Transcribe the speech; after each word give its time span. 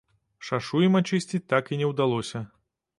Шашу 0.49 0.81
ім 0.87 0.97
ачысціць 1.01 1.43
так 1.55 1.73
і 1.73 1.81
не 1.85 1.95
ўдалося. 1.95 2.47